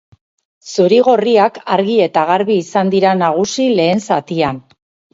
Zuri-gorriak 0.71 1.59
argi 1.77 1.99
eta 2.07 2.25
garbi 2.31 2.57
izan 2.65 2.93
dira 2.97 3.15
nagusi 3.23 3.71
lehen 3.79 4.07
zatian. 4.13 4.65